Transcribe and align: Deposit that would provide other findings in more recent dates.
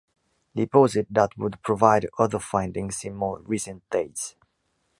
Deposit 0.55 1.05
that 1.13 1.37
would 1.37 1.61
provide 1.61 2.07
other 2.17 2.39
findings 2.39 3.03
in 3.03 3.13
more 3.13 3.37
recent 3.41 3.87
dates. 3.91 4.35